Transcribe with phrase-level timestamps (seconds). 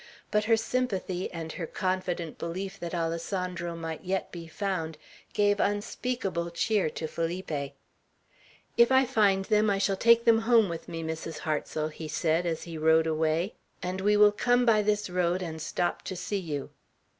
[0.31, 4.97] But her sympathy, and her confident belief that Alessandro might yet be found,
[5.33, 7.75] gave unspeakable cheer to Felipe.
[8.77, 11.37] "If I find them, I shall take them home with me, Mrs.
[11.41, 13.53] Hartsel," he said as he rode away;
[13.83, 16.71] "and we will come by this road and stop to see you."